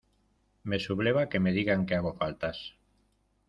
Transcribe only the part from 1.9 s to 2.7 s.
hago faltas.